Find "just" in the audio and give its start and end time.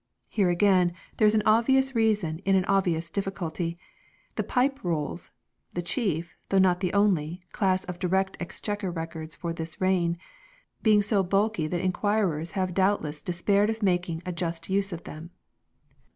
14.33-14.71